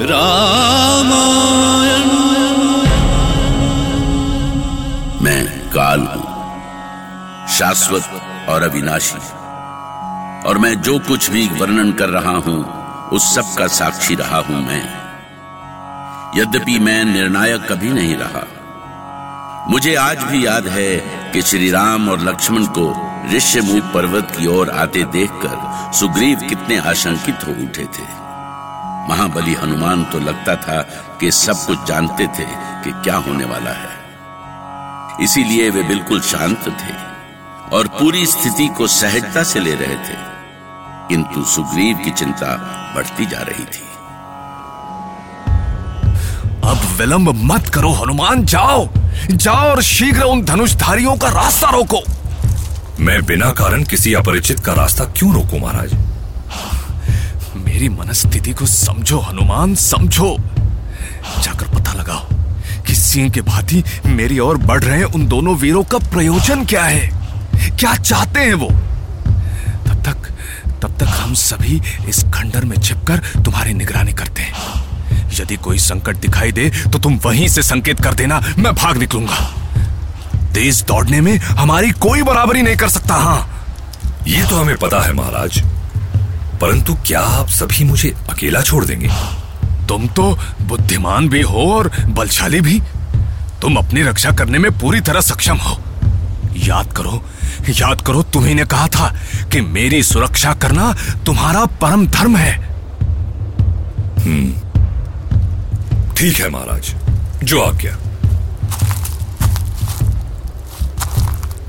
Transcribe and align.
रामायण। 0.00 0.74
मैं 5.22 5.68
काल 5.70 6.00
हूँ, 6.00 6.26
शाश्वत 7.48 8.20
और 8.48 8.62
अविनाशी। 8.62 9.18
और 10.48 10.58
मैं 10.58 10.74
जो 10.82 10.98
कुछ 10.98 11.30
भी 11.30 11.48
वर्णन 11.48 11.92
कर 11.92 12.08
रहा 12.08 12.36
हूँ, 12.36 12.58
उस 13.10 13.34
सब 13.34 13.54
का 13.58 13.66
साक्षी 13.66 14.14
रहा 14.14 14.38
हूँ 14.38 14.66
मैं। 14.66 14.82
यद्यपि 16.36 16.78
मैं 16.78 17.04
निर्णायक 17.04 17.66
कभी 17.72 17.90
नहीं 17.90 18.16
रहा। 18.16 18.46
मुझे 19.68 19.94
आज 19.94 20.22
भी 20.22 20.46
याद 20.46 20.68
है 20.68 20.96
कि 21.32 21.42
श्री 21.42 21.70
राम 21.70 22.08
और 22.08 22.20
लक्ष्मण 22.20 22.66
को 22.78 22.86
ऋष्यमुख 23.34 23.92
पर्वत 23.94 24.30
की 24.30 24.46
ओर 24.46 24.70
आते 24.70 25.04
देखकर 25.04 25.92
सुग्रीव 25.92 26.38
कितने 26.48 26.78
आशंकित 26.78 27.46
हो 27.46 27.52
उठे 27.52 27.84
थे। 27.84 28.25
महाबली 29.08 29.54
हनुमान 29.54 30.04
तो 30.04 30.18
लगता 30.18 30.56
था 30.56 30.80
कि 31.20 31.30
सब 31.30 31.66
कुछ 31.66 31.84
जानते 31.84 32.26
थे 32.26 32.46
कि 32.84 32.90
क्या 32.90 33.16
होने 33.16 33.44
वाला 33.44 33.70
है। 33.70 35.24
इसीलिए 35.24 35.70
वे 35.70 35.82
बिल्कुल 35.82 36.20
शांत 36.20 36.64
थे 36.68 36.94
और 37.76 37.88
पूरी 37.88 38.26
स्थिति 38.26 38.68
को 38.68 38.86
सहजता 38.86 39.42
से 39.42 39.60
ले 39.60 39.74
रहे 39.74 39.96
थे। 39.96 40.36
किंतु 41.08 41.44
सुग्रीव 41.44 41.96
की 41.96 42.10
चिंता 42.10 42.54
बढ़ती 42.96 43.26
जा 43.26 43.38
रही 43.38 43.64
थी। 43.64 43.84
अब 46.68 46.78
विलंब 46.98 47.52
मत 47.52 47.68
करो 47.68 47.92
हनुमान 47.92 48.44
जाओ। 48.44 48.88
जाओ 49.30 49.70
और 49.70 49.82
शीघ्र 49.82 50.22
उन 50.22 50.44
धनुषधारियों 50.44 51.16
का 51.16 51.28
रास्ता 51.28 51.70
रोको। 51.70 52.02
मैं 53.00 53.24
बिना 53.26 53.50
कारण 53.50 53.84
किसी 53.84 54.14
अपरिचित 54.14 54.60
का 54.60 54.72
रास्ता 54.72 55.04
क्यों 55.04 55.34
रोकूं 55.34 55.60
महाराज? 55.60 55.94
मेरी 57.76 57.88
मनस्थिति 57.88 58.52
को 58.52 58.66
समझो, 58.66 59.18
हनुमान, 59.20 59.74
समझो। 59.74 60.28
जाकर 61.42 61.66
पता 61.68 61.92
लगाओ 61.92 62.84
कि 62.86 62.94
सिंह 62.94 63.28
के 63.30 63.40
भांति 63.40 63.82
मेरी 64.06 64.38
ओर 64.38 64.56
बढ़ 64.58 64.82
रहे 64.84 65.02
उन 65.04 65.26
दोनों 65.28 65.56
वीरों 65.56 65.82
का 65.84 65.98
प्रयोजन 66.08 66.64
क्या 66.64 66.84
है? 66.84 67.10
क्या 67.78 67.94
चाहते 67.94 68.40
हैं 68.40 68.54
वो? 68.54 68.68
तब 69.86 70.02
तक 70.06 70.30
तब 70.82 70.96
तक 71.00 71.12
हम 71.18 71.34
सभी 71.34 71.80
इस 72.08 72.24
खंडर 72.34 72.64
में 72.64 72.76
छिपकर 72.80 73.22
तुम्हारी 73.44 73.74
निगरानी 73.74 74.12
करते 74.12 74.42
हैं। 74.42 75.30
यदि 75.40 75.56
कोई 75.58 75.78
संकट 75.80 76.16
दिखाई 76.16 76.52
दे 76.52 76.70
तो 76.82 76.98
तुम 76.98 77.20
वहीं 77.24 77.48
से 77.48 77.62
संकेत 77.62 78.00
कर 78.00 78.14
देना, 78.14 78.42
मैं 78.58 78.74
भाग 78.74 78.96
निकलूँगा। 78.96 79.46
तेज 80.54 80.82
दौड़ने 80.88 81.20
में 81.20 81.36
हमारी 81.38 81.90
कोई 82.00 82.22
बराबरी 82.22 82.62
नहीं 82.62 82.76
कर 82.76 82.88
सकता 82.88 83.14
हाँ। 83.14 83.40
ये 84.28 84.44
तो 84.44 84.56
हमें 84.56 84.76
पता 84.76 85.06
है, 85.06 85.12
महाराज। 85.12 85.62
परंतु 86.60 86.94
क्या 87.06 87.20
आप 87.20 87.48
सभी 87.48 87.84
मुझे 87.84 88.14
अकेला 88.30 88.60
छोड़ 88.60 88.84
देंगे? 88.84 89.08
तुम 89.88 90.06
तो 90.08 90.38
बुद्धिमान 90.62 91.28
भी 91.28 91.42
हो 91.42 91.72
और 91.72 91.90
बलशाली 92.06 92.60
भी। 92.60 92.80
तुम 93.62 93.76
अपनी 93.76 94.02
रक्षा 94.02 94.30
करने 94.30 94.58
में 94.58 94.70
पूरी 94.78 95.00
तरह 95.00 95.20
सक्षम 95.20 95.56
हो। 95.56 95.80
याद 96.56 96.92
करो 96.92 97.22
याद 97.70 98.00
करो, 98.00 98.22
तुम्ही 98.22 98.54
कहा 98.64 98.86
था 98.88 99.08
कि 99.52 99.60
मेरी 99.60 100.02
सुरक्षा 100.02 100.52
करना 100.54 100.94
तुम्हारा 101.26 101.64
परम 101.80 102.06
धर्म 102.06 102.36
है। 102.36 102.56
हम्म 104.20 106.14
ठीक 106.14 106.40
है 106.40 106.48
महाराज, 106.50 106.94
जो 107.44 107.60
आज्ञा। 107.60 107.96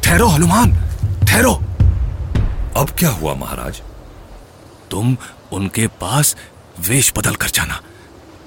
ठहरो 0.04 0.28
हनुमान, 0.28 0.74
ठहरो। 1.28 1.54
अब 2.78 2.90
क्या 3.00 3.10
हुआ 3.10 3.34
महाराज? 3.34 3.82
तुम 4.92 5.18
उनके 5.52 5.88
पास 5.88 6.36
वेश 6.80 7.14
बदल 7.18 7.36
कर 7.36 7.50
जाना। 7.50 7.82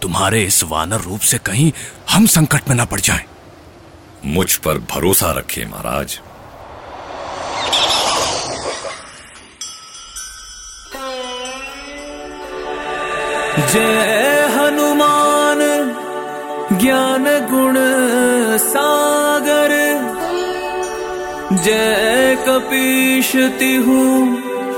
तुम्हारे 0.03 0.43
इस 0.45 0.63
वानर 0.65 1.01
रूप 1.01 1.21
से 1.21 1.39
कहीं 1.39 1.73
हम 2.11 2.27
संकट 2.27 2.69
में 2.69 2.77
ना 2.77 2.85
पड़ 2.85 3.01
जाएँ। 3.01 3.25
मुझ 4.27 4.55
पर 4.57 4.79
भरोसा 4.91 5.31
रखे 5.33 5.65
महाराज। 5.65 6.21
जय 13.73 14.49
हनुमान 14.55 15.59
ज्ञान 16.81 17.25
गुण 17.25 17.77
सागर। 18.59 19.79
जय 21.53 22.37
कपीश 22.49 23.33
तिहु 23.59 23.99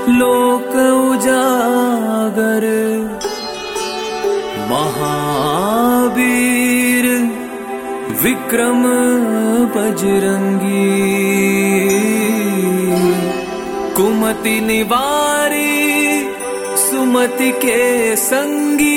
लोक 0.09 0.73
उजागर। 1.11 2.65
महावीर 4.71 7.05
विक्रम 8.23 8.83
बजरंगी। 9.75 10.91
कुमति 13.93 14.59
निवारी 14.61 15.71
सुमति 16.77 17.51
के 17.51 18.15
संगी। 18.15 18.91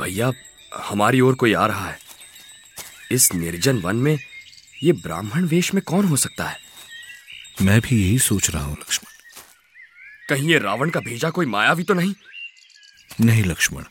भैया 0.00 0.28
हमारी 0.78 1.20
ओर 1.20 1.34
कोई 1.34 1.52
आ 1.52 1.66
रहा 1.66 1.90
है। 1.90 1.98
इस 3.12 3.34
निर्जन 3.34 3.78
वन 3.78 3.96
में 3.96 4.18
ये 4.82 4.92
ब्राह्मण 4.92 5.44
वेश 5.44 5.74
में 5.74 5.82
कौन 5.82 6.04
हो 6.04 6.16
सकता 6.16 6.48
है? 6.48 6.58
मैं 7.62 7.80
भी 7.80 8.04
यही 8.04 8.18
सोच 8.18 8.50
रहा 8.50 8.62
हूँ 8.62 8.76
लक्ष्मण। 8.80 9.12
कहीं 10.28 10.48
ये 10.48 10.58
रावण 10.58 10.90
का 10.90 11.00
भेजा 11.00 11.30
कोई 11.30 11.46
मायावी 11.46 11.82
तो 11.82 11.94
नहीं? 11.94 12.14
नहीं 13.20 13.44
लक्ष्मण। 13.44 13.84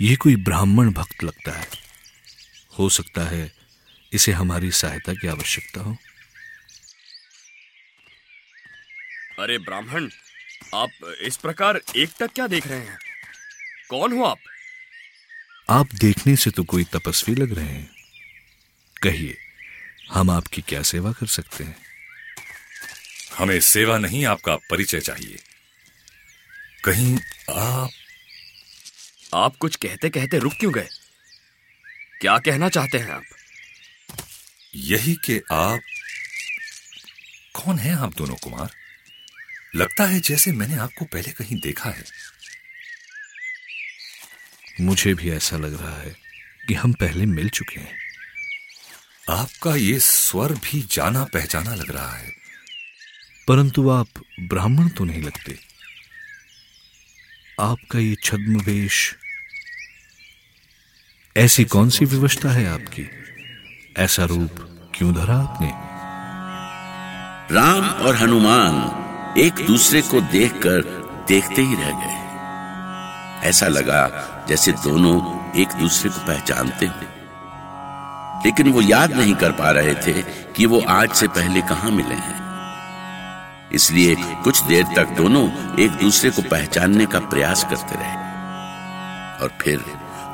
ये 0.00 0.16
कोई 0.16 0.36
ब्राह्मण 0.36 0.92
भक्त 0.92 1.24
लगता 1.24 1.52
है। 1.52 1.68
हो 2.78 2.88
सकता 2.88 3.22
है 3.22 3.52
इसे 4.12 4.32
हमारी 4.32 4.70
सहायता 4.70 5.12
की 5.12 5.28
आवश्यकता 5.28 5.80
हो। 5.80 5.96
अरे 9.38 9.58
ब्राह्मण 9.58 10.08
आप 10.74 10.90
इस 11.22 11.36
प्रकार 11.36 11.80
एक 11.96 12.10
टक 12.20 12.32
क्या 12.34 12.46
देख 12.46 12.66
रहे 12.66 12.78
हैं? 12.78 12.98
कौन 13.90 14.12
हो 14.12 14.24
आप? 14.24 14.38
आप 15.70 15.94
देखने 15.94 16.36
से 16.36 16.50
तो 16.50 16.64
कोई 16.64 16.84
तपस्वी 16.84 17.34
लग 17.34 17.52
रहे 17.52 17.66
हैं। 17.66 17.90
कहिए 19.02 19.36
हम 20.12 20.30
आपकी 20.30 20.62
क्या 20.62 20.82
सेवा 20.82 21.12
कर 21.12 21.26
सकते 21.26 21.64
हैं? 21.64 21.76
हमें 23.38 23.60
सेवा 23.60 23.98
नहीं 23.98 24.26
आपका 24.26 24.56
परिचय 24.56 25.00
चाहिए। 25.00 25.38
कहीं 26.84 27.18
आप 27.50 27.90
आप 29.34 29.56
कुछ 29.56 29.76
कहते 29.76 30.10
कहते 30.10 30.38
रुक 30.38 30.52
क्यों 30.60 30.74
गए? 30.74 30.88
क्या 32.20 32.38
कहना 32.38 32.68
चाहते 32.68 32.98
हैं 32.98 33.10
आप? 33.10 33.22
यही 34.74 35.14
कि 35.14 35.40
आप 35.52 35.80
कौन 37.54 37.78
हैं 37.78 37.94
आप 37.94 38.14
दोनों 38.14 38.36
कुमार? 38.36 38.70
लगता 39.76 40.04
है 40.04 40.20
जैसे 40.20 40.52
मैंने 40.52 40.74
आपको 40.74 41.04
पहले 41.04 41.32
कहीं 41.32 41.60
देखा 41.60 41.90
है। 41.90 42.04
मुझे 44.80 45.14
भी 45.14 45.30
ऐसा 45.30 45.56
लग 45.56 45.82
रहा 45.82 46.00
है 46.00 46.16
कि 46.68 46.74
हम 46.74 46.92
पहले 46.92 47.26
मिल 47.26 47.48
चुके 47.48 47.80
हैं। 47.80 47.98
आपका 49.30 49.76
ये 49.76 49.98
स्वर 49.98 50.52
भी 50.52 50.88
जाना 50.90 51.24
पहचाना 51.24 51.74
लग 51.74 51.90
रहा 51.90 52.16
है। 52.16 52.30
परंतु 53.48 53.90
आप 53.90 54.08
ब्राह्मण 54.40 54.88
तो 54.88 55.04
नहीं 55.04 55.22
लगते। 55.22 55.58
आपका 57.60 57.98
ये 57.98 58.16
छद्म 58.24 58.60
वेश 58.60 59.16
ऐसी 61.36 61.64
कौन 61.64 61.90
सी 61.90 62.04
विवशता 62.04 62.50
है? 62.50 62.66
आपकी? 62.66 63.10
ऐसा 63.96 64.24
रूप 64.24 64.50
क्यों 64.94 65.14
धरा 65.14 65.36
आपने? 65.36 65.94
राम 67.54 67.88
और 67.88 68.16
हनुमान 68.16 69.04
एक 69.38 69.54
दूसरे 69.54 70.02
को 70.02 70.20
देखकर 70.20 70.80
देखते 71.28 71.62
ही 71.62 71.74
रह 71.74 71.90
गए। 71.90 72.33
ऐसा 73.44 73.66
लगा 73.66 74.10
जैसे 74.48 74.72
दोनों 74.72 75.50
एक 75.60 75.68
दूसरे 75.68 76.10
को 76.10 76.26
पहचानते 76.26 76.86
हो। 76.86 76.94
लेकिन 78.44 78.72
वो 78.72 78.80
याद 78.80 79.12
नहीं 79.12 79.34
कर 79.34 79.52
पा 79.52 79.70
रहे 79.70 79.94
थे 79.94 80.22
कि 80.56 80.66
वो 80.66 80.84
आज 80.88 81.10
से 81.10 81.28
पहले 81.28 81.60
कहाँ 81.60 81.90
मिले 81.90 82.14
हैं। 82.14 82.44
इसलिए 83.72 84.16
कुछ 84.20 84.62
देर 84.62 84.86
तक 84.96 85.08
दोनों 85.08 85.76
एक 85.80 85.90
दूसरे 85.90 86.30
को 86.30 86.42
पहचानने 86.42 87.06
का 87.06 87.20
प्रयास 87.20 87.64
करते 87.64 87.94
रहे। 87.94 88.24
और 89.42 89.58
फिर 89.60 89.84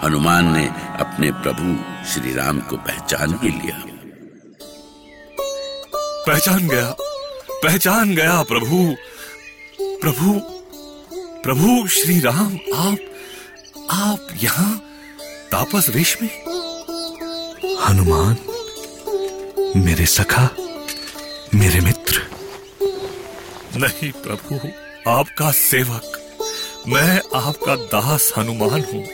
हनुमान 0.05 0.53
ने 0.53 0.67
अपने 1.01 1.33
प्रभु 1.33 1.77
श्री 2.09 2.35
राम 2.35 2.61
को 2.61 2.77
पहचान 2.77 3.41
ही 3.43 3.49
लिया। 3.49 3.83
पहचान 6.27 6.69
गया। 6.69 6.95
पहचान 7.51 8.15
गया 8.15 8.43
प्रभु। 8.43 8.95
प्रभु 9.81 10.60
प्रभु 11.45 11.87
श्री 11.89 12.19
राम 12.21 12.55
आप 12.77 12.99
आप 13.91 14.27
यहाँ 14.43 14.77
तापस 15.53 15.89
वेश 15.89 16.17
में? 16.23 16.29
हनुमान 17.85 18.37
मेरे 19.77 20.07
सखा 20.07 20.49
मेरे 21.55 21.81
मित्र। 21.81 22.23
नहीं 23.77 24.11
प्रभु 24.13 24.61
आपका 25.11 25.51
सेवक 25.53 26.21
मैं 26.89 27.21
आपका 27.41 27.77
दास 27.77 28.33
हनुमान 28.39 28.85
हूँ। 28.93 29.05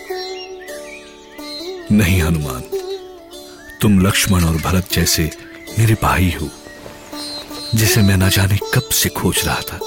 नहीं 1.93 2.20
हनुमान 2.23 2.62
तुम 3.82 4.00
लक्ष्मण 4.06 4.44
और 4.44 4.56
भरत 4.62 4.93
जैसे 4.93 5.31
मेरे 5.78 5.96
भाई 6.02 6.34
हो 6.43 6.49
जिसे 7.75 8.02
मैं 8.02 8.17
न 8.17 8.28
जाने 8.28 8.58
कब 8.75 8.88
से 8.93 9.08
खोज 9.08 9.44
रहा 9.44 9.61
था। 9.61 9.78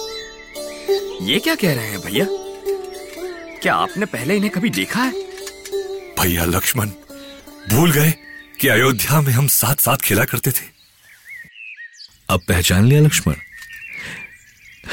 ये 1.22 1.40
क्या 1.40 1.56
कह 1.56 1.74
रहे 1.74 1.88
हैं 1.88 2.00
भैया? 2.00 2.26
क्या 3.62 3.76
आपने 3.76 4.06
पहले 4.06 4.36
इन्हें 4.36 4.52
कभी 4.52 4.70
देखा 4.70 5.04
है? 5.04 5.12
भैया 6.20 6.46
लक्ष्मण 6.46 6.90
भूल 7.70 7.92
गए 7.92 8.14
कि 8.62 8.68
अयोध्या 8.68 9.22
में 9.22 9.34
हम 9.34 9.48
साथ 9.48 9.76
साथ 9.76 9.98
खेला 9.98 10.26
करते 10.26 10.52
थे। 10.52 10.66
अब 12.30 12.42
पहचान 12.48 12.86
लिया 12.86 13.02
लक्ष्मण। 13.02 13.34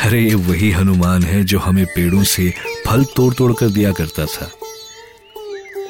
अरे 0.00 0.23
ये 0.23 0.34
वही 0.34 0.70
हनुमान 0.70 1.23
है 1.23 1.44
जो 1.44 1.58
हमें 1.58 1.87
पेड़ों 1.87 2.25
से 2.25 2.55
फल 2.87 3.05
तोड़ 3.05 3.34
तोड़ 3.34 3.52
कर 3.52 3.69
दिया 3.69 3.93
करता 3.93 4.26
था। 4.26 4.46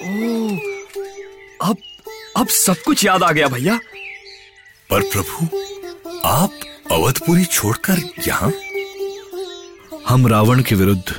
ओ, 0.05 0.57
अब 1.71 1.77
अब 2.37 2.49
सब 2.49 2.83
कुछ 2.83 3.05
याद 3.05 3.23
आ 3.23 3.33
गया 3.33 3.49
भैया। 3.49 3.81
पर 4.91 5.01
प्रभु 5.03 5.47
आप 6.25 6.53
अवधपुरी 6.93 7.45
छोड़कर 7.45 7.99
यहाँ 8.29 8.53
हम 10.09 10.27
रावण 10.27 10.63
के 10.63 10.75
विरुद्ध 10.75 11.15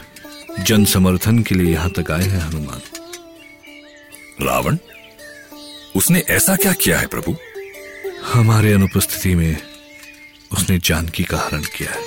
जन 0.59 0.85
समर्थन 0.85 1.39
के 1.43 1.55
लिए 1.55 1.73
यहाँ 1.73 1.89
तक 1.89 2.11
आए 2.11 2.23
हैं, 2.23 2.39
हनुमान। 2.39 2.81
रावण, 4.41 4.77
उसने 5.95 6.19
ऐसा 6.29 6.55
क्या 6.55 6.73
किया 6.73 6.99
है 6.99 7.07
प्रभु? 7.07 7.35
हमारे 8.33 8.73
अनुपस्थिति 8.73 9.35
में 9.35 9.57
उसने 10.51 10.77
जानकी 10.77 11.23
का 11.23 11.37
हरण 11.37 11.61
किया 11.77 11.91
है 11.91 12.03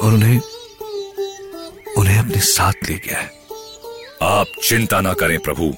और 0.00 0.12
उन्हें 0.12 0.40
उन्हें 1.96 2.18
अपने 2.18 2.40
साथ 2.40 2.88
ले 2.88 2.94
गया 2.94 3.18
है। 3.18 3.32
आप 4.22 4.46
चिंता 4.64 5.00
ना 5.00 5.12
करें 5.12 5.38
प्रभु, 5.38 5.74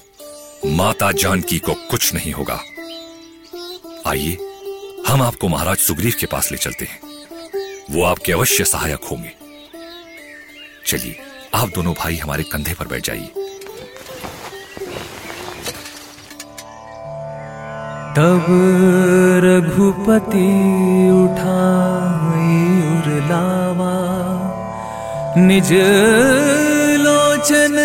माता 0.65 1.11
जानकी 1.11 1.59
को 1.59 1.73
कुछ 1.73 2.13
नहीं 2.13 2.33
होगा। 2.33 2.59
आइए, 4.07 4.37
हम 5.07 5.21
आपको 5.21 5.47
महाराज 5.47 5.77
सुग्रीव 5.77 6.13
के 6.19 6.25
पास 6.25 6.51
ले 6.51 6.57
चलते 6.57 6.85
हैं। 6.85 7.12
वो 7.91 8.03
आपके 8.03 8.31
अवश्य 8.31 8.63
सहायक 8.63 9.03
होंगे। 9.11 9.31
चलिए, 10.85 11.15
आप 11.55 11.69
दोनों 11.69 11.93
भाई 11.93 12.15
हमारे 12.15 12.43
कंधे 12.43 12.73
पर 12.73 12.87
बैठ 12.87 13.03
जाइए। 13.03 13.27
तब 18.17 18.45
रघुपति 19.43 20.49
उरलावा 22.93 23.93
निज 25.37 25.71
लोचन 26.99 27.75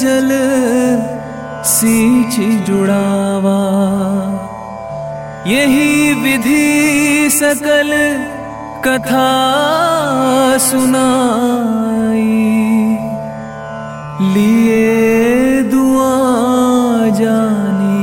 जल 0.00 0.30
सींच 1.64 2.36
जुड़ावा। 2.66 3.60
यही 5.46 6.14
विधि 6.14 7.30
सकल 7.30 7.90
कथा 8.84 9.28
सुनाई। 10.58 12.20
लिए 14.34 15.62
दुआ 15.62 16.14
जानी 17.18 18.00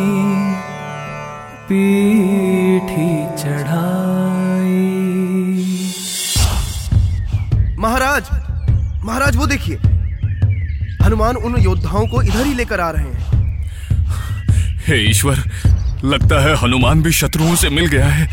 पीठी 1.69 3.09
चढ़ाई। 3.44 4.83
महाराज 7.79 8.29
महाराज 9.03 9.35
वो 9.35 9.47
देखिए। 9.47 9.75
हनुमान 11.03 11.35
उन 11.35 11.56
योद्धाओं 11.62 12.07
को 12.07 12.21
इधर 12.21 12.45
ही 12.45 12.53
लेकर 12.53 12.79
आ 12.79 12.89
रहे 12.89 13.03
हैं। 13.03 13.25
हे 14.88 14.97
ईश्वर 15.09 15.44
लगता 16.03 16.39
है 16.39 16.56
हनुमान 16.56 17.01
भी 17.01 17.12
शत्रुओं 17.12 17.56
से 17.56 17.69
मिल 17.69 17.88
गया 17.88 18.07
है। 18.07 18.29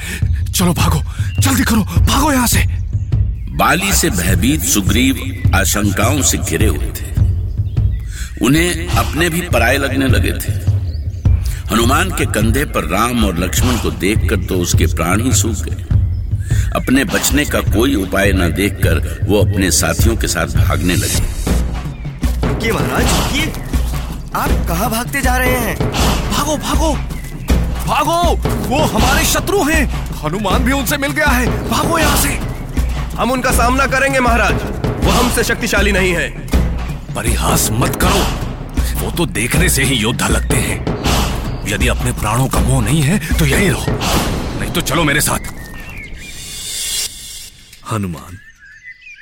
चलो 0.54 0.72
भागो। 0.72 1.02
जल्दी 1.40 1.62
करो 1.62 1.82
भागो 1.82 2.32
यहाँ 2.32 2.46
से। 2.46 2.64
बाली 3.56 3.92
से 3.92 4.10
भयभीत 4.10 4.62
सुग्रीव 4.62 5.52
आशंकाओं 5.54 6.20
से 6.22 6.38
घिरे 6.38 6.66
हुए 6.66 6.90
थे। 6.90 7.06
उन्हें 8.44 8.86
अपने 8.88 9.28
भी 9.30 9.40
पराये 9.48 9.78
लगने 9.78 10.08
लगे 10.08 10.32
थे। 10.32 10.52
हनुमान 11.70 12.10
के 12.10 12.26
कंधे 12.26 12.64
पर 12.64 12.84
राम 12.84 13.24
और 13.24 13.38
लक्ष्मण 13.38 13.78
को 13.78 13.90
देखकर 13.90 14.44
तो 14.44 14.54
उसके 14.54 14.86
प्राण 14.86 15.22
ही 15.22 15.32
सूख 15.32 15.64
गए। 15.64 15.84
अपने 16.76 17.04
बचने 17.04 17.44
का 17.44 17.60
कोई 17.60 17.94
उपाय 17.94 18.32
न 18.32 18.52
देखकर 18.52 19.26
वो 19.28 19.44
अपने 19.44 19.70
साथियों 19.70 20.16
के 20.16 20.28
साथ 20.28 20.56
भागने 20.58 20.96
लगे। 20.96 22.72
महाराज 22.72 23.06
आप 24.34 24.66
कहा 24.68 24.88
भागते 24.88 25.20
जा 25.20 25.36
रहे 25.36 25.56
हैं? 25.56 25.76
भागो 26.30 26.56
भागो। 26.56 26.96
भागो! 27.86 28.36
वो 28.68 28.78
हमारे 28.78 29.24
शत्रु 29.24 29.62
हैं। 29.64 29.84
हनुमान 30.14 30.64
भी 30.64 30.72
उनसे 30.72 30.96
मिल 30.96 31.10
गया 31.10 31.26
है। 31.26 31.68
भागो 31.68 31.98
यहाँ 31.98 32.16
से। 32.16 32.28
हम 33.16 33.30
उनका 33.30 33.50
सामना 33.50 33.86
करेंगे 33.86 34.20
महाराज। 34.20 34.54
वो 35.04 35.10
हमसे 35.10 35.44
शक्तिशाली 35.44 35.92
नहीं 35.92 36.12
है। 36.12 36.28
परिहास 37.14 37.68
मत 37.72 37.96
करो। 37.96 38.24
वो 39.00 39.10
तो 39.10 39.26
देखने 39.26 39.68
से 39.68 39.82
ही 39.82 39.94
योद्धा 39.94 40.28
लगते 40.28 40.56
हैं। 40.56 40.84
यदि 41.68 41.88
अपने 41.88 42.12
प्राणों 42.12 42.48
का 42.48 42.60
मोह 42.60 42.84
नहीं 42.84 43.02
है 43.02 43.18
तो 43.38 43.46
यही 43.46 43.68
रहो। 43.68 43.92
नहीं 44.60 44.72
तो 44.72 44.80
चलो 44.80 45.04
मेरे 45.04 45.20
साथ। 45.20 45.52
हनुमान 47.92 48.38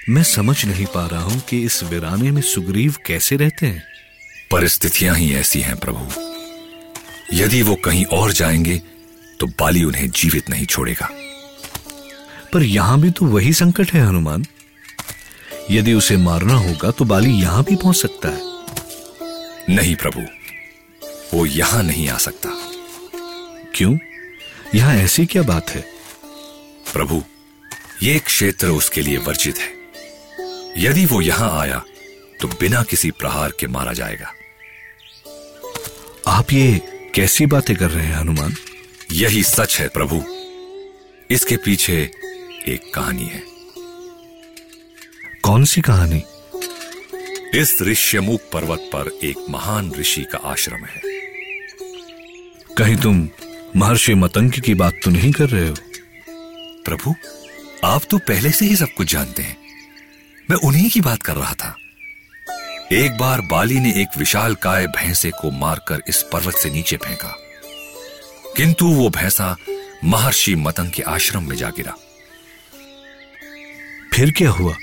मैं 0.09 0.23
समझ 0.23 0.65
नहीं 0.65 0.87
पा 0.87 1.07
रहा 1.07 1.23
हूँ 1.23 1.41
कि 1.41 1.63
इस 1.63 1.83
वीराने 1.85 2.31
में 2.31 2.43
सुग्रीव 2.43 2.97
कैसे 3.07 3.37
रहते 3.37 3.67
हैं। 3.67 3.83
परिस्थितियाँ 4.51 5.15
ही 5.17 5.35
ऐसी 5.35 5.61
हैं 5.61 5.77
प्रभु। 5.77 6.32
यदि 7.33 7.63
वो 7.63 7.75
कहीं 7.75 8.05
और 8.05 8.33
जाएँगे 8.33 8.79
तो 9.41 9.47
बाली 9.47 9.85
उन्हें 9.85 10.11
जीवित 10.11 10.51
नहीं 10.51 10.67
छोड़ेगा। 10.67 11.09
पर 12.53 12.63
यहाँ 12.63 13.01
भी 13.01 13.11
तो 13.11 13.27
वही 13.27 13.53
संकट 13.53 13.93
है, 13.93 14.07
हनुमान। 14.07 14.45
यदि 15.71 15.95
उसे 15.95 16.17
मारना 16.17 16.55
होगा 16.55 16.91
तो 16.91 17.05
बाली 17.05 17.31
यहाँ 17.31 17.65
भी 17.65 17.77
पहुँच 17.77 17.97
सकता 17.97 18.29
है। 18.29 18.41
नहीं, 19.77 19.97
प्रभु, 19.97 20.23
वो 21.37 21.47
यहाँ 21.47 21.83
नहीं 21.83 22.09
आ 22.09 22.17
सकता। 22.17 22.49
क्यों? 23.75 23.99
यहाँ 24.75 24.95
ऐसी 24.95 25.27
क्या 25.27 25.43
बात 25.43 25.71
है? 25.71 25.85
प्रभु, 26.93 27.23
ये 28.03 28.19
क्षेत्र 28.19 28.67
उसके 28.67 29.01
लिए 29.01 29.17
वर्जित 29.17 29.59
है। 29.59 29.71
यदि 30.79 31.07
वो 31.07 31.21
यहाँ 31.21 31.61
आया 31.61 31.83
तो 32.41 32.49
बिना 32.49 32.83
किसी 32.83 33.11
प्रहार 33.11 33.53
के 33.61 33.67
मारा 33.67 33.93
जाएगा। 33.93 34.33
आप 36.27 36.53
ये 36.53 36.92
कैसी 37.15 37.47
बातें 37.47 37.77
कर 37.77 37.91
रहे 37.91 38.07
हैं 38.07 38.15
हनुमान? 38.15 38.55
यही 39.13 39.43
सच 39.43 39.81
है 39.81 39.89
प्रभु। 39.89 40.25
इसके 41.31 41.57
पीछे 41.57 42.11
एक 42.69 42.93
कहानी 42.95 43.27
है। 43.27 43.43
कौन 45.43 45.65
सी 45.65 45.81
कहानी? 45.81 46.23
इस 47.59 47.79
ऋष्यमुख 47.83 48.41
पर्वत 48.53 48.79
पर 48.79 49.19
एक 49.25 49.37
महान 49.51 49.93
ऋषि 49.93 50.23
का 50.23 50.39
आश्रम 50.39 50.85
है। 50.85 51.01
कहीं 52.79 52.97
तुम 52.97 53.29
महर्षि 53.77 54.15
मतंग 54.15 54.53
की 54.53 54.75
बात 54.75 55.01
तो 55.05 55.11
नहीं 55.11 55.33
कर 55.33 55.49
रहे 55.49 55.69
हो? 55.69 55.75
प्रभु 56.85 57.15
आप 57.85 58.03
तो 58.11 58.19
पहले 58.19 58.51
से 58.51 58.65
ही 58.65 58.77
सब 58.77 58.89
कुछ 58.97 59.13
जानते 59.13 59.43
हैं। 59.43 59.57
मैं 60.51 60.57
उन्हीं 60.57 60.91
की 60.91 61.01
बात 61.01 61.23
कर 61.23 61.37
रहा 61.37 61.55
था। 61.55 61.77
एक 62.93 63.19
बार 63.19 63.41
बाली 63.41 63.81
ने 63.81 63.91
एक 63.91 64.09
विशाल 64.19 64.55
काय 64.55 64.87
भैंसे 64.87 65.31
को 65.31 65.51
मारकर 65.51 66.03
इस 66.09 66.25
पर्वत 66.33 66.55
से 66.55 66.71
नीचे 66.71 66.97
फेंका। 66.97 67.37
किंतु 68.57 68.87
वो 68.87 69.11
भैंसा 69.11 69.57
महर्षि 70.05 70.55
मतंग 70.55 70.91
के 70.91 71.03
आश्रम 71.03 71.49
में 71.49 71.57
जा 71.57 71.69
गिरा। 71.69 71.93
फिर 74.15 74.31
क्या 74.31 74.51
हुआ? 74.51 74.75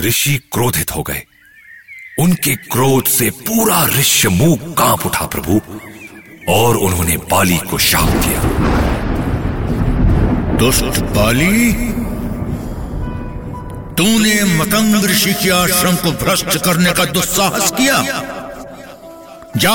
ऋषि 0.00 0.40
क्रोधित 0.52 0.94
हो 0.94 1.02
गए। 1.02 1.22
उनके 2.18 2.54
क्रोध 2.54 3.04
से 3.04 3.30
पूरा 3.30 3.86
ऋष्य 3.86 4.28
मुँह 4.28 4.74
काँप 4.74 5.06
उठा 5.06 5.26
प्रभु, 5.26 5.60
और 6.48 6.76
उन्होंने 6.76 7.16
बाली 7.16 7.58
को 7.58 7.78
शाप 7.78 8.08
दिया। 8.08 8.42
दुष्ट 10.56 11.00
बाली? 11.00 11.91
तूने 14.02 14.44
मतंग 14.56 15.04
ऋषि 15.04 15.32
के 15.32 15.50
आश्रम 15.50 15.96
को 15.96 16.10
भ्रष्ट 16.12 16.56
करने 16.58 16.92
का 16.92 17.04
दुस्साहस 17.04 17.70
किया। 17.70 17.96
जा। 19.56 19.74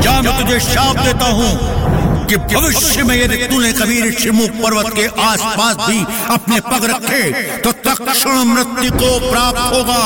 जा, 0.00 0.20
मैं 0.22 0.34
तुझे 0.38 0.58
शाप 0.60 0.96
देता 0.96 1.26
हूँ 1.30 2.26
कि 2.26 2.36
भविष्य 2.36 3.02
में 3.02 3.14
यदि 3.16 3.36
तूने 3.44 3.72
कभी 3.72 4.00
ऋषिमुख 4.02 4.50
पर्वत 4.50 4.92
के 4.96 5.06
आसपास 5.22 5.76
भी 5.88 6.04
अपने 6.34 6.60
पग 6.60 6.84
रखे 6.84 7.22
तो 7.58 7.72
तक्षण 7.72 8.44
मृत्यु 8.44 8.90
को 8.92 9.08
प्राप्त 9.30 9.60
होगा। 9.74 10.02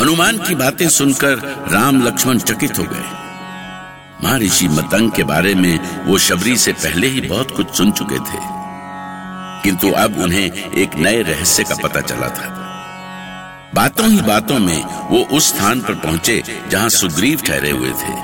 हनुमान 0.00 0.38
की 0.38 0.54
बातें 0.54 0.88
सुनकर 0.88 1.36
राम 1.72 2.02
लक्ष्मण 2.06 2.38
चकित 2.40 2.78
हो 2.78 2.84
गए। 2.84 3.06
महर्षि 4.24 4.68
मतंग 4.68 5.10
के 5.10 5.22
बारे 5.22 5.54
में 5.54 6.04
वो 6.06 6.18
शबरी 6.18 6.56
से 6.56 6.72
पहले 6.72 7.06
ही 7.06 7.20
बहुत 7.20 7.50
कुछ 7.50 7.74
सुन 7.76 7.92
चुके 7.92 8.18
थे। 8.18 8.60
किंतु 9.64 9.90
अब 9.90 10.18
उन्हें 10.18 10.72
एक 10.72 10.94
नए 10.94 11.22
रहस्य 11.22 11.64
का 11.64 11.74
पता 11.82 12.00
चला 12.00 12.28
था। 12.28 12.58
बातों 13.74 14.08
ही 14.08 14.20
बातों 14.20 14.58
में 14.58 14.84
वो 14.84 15.36
उस 15.36 15.48
स्थान 15.48 15.80
पर 15.80 15.94
पहुँचे 15.94 16.42
जहाँ 16.68 16.88
सुग्रीव 16.88 17.40
ठहरे 17.46 17.70
हुए 17.70 17.90
थे। 17.90 18.14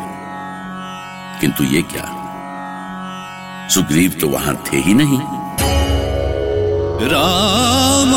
किंतु 1.41 1.65
ये 1.65 1.83
क्या? 1.83 2.15
सुग्रीव 3.69 4.11
तो 4.11 4.29
वहाँ 4.29 4.65
थे 4.73 4.77
ही 4.77 4.95
नहीं। 4.95 5.21
राम 7.09 8.13